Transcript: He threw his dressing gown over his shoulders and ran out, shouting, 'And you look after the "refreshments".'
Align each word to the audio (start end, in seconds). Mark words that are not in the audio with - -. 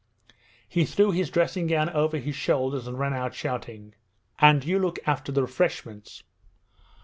He 0.67 0.83
threw 0.83 1.11
his 1.11 1.29
dressing 1.29 1.67
gown 1.67 1.87
over 1.91 2.17
his 2.17 2.33
shoulders 2.35 2.87
and 2.87 2.97
ran 2.97 3.13
out, 3.13 3.35
shouting, 3.35 3.93
'And 4.39 4.65
you 4.65 4.79
look 4.79 4.97
after 5.05 5.31
the 5.31 5.43
"refreshments".' 5.43 6.23